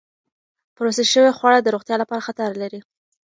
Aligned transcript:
پروسس 0.75 1.07
شوې 1.13 1.31
خواړه 1.37 1.59
د 1.61 1.67
روغتیا 1.75 1.95
لپاره 1.99 2.25
خطر 2.27 2.49
لري. 2.61 2.79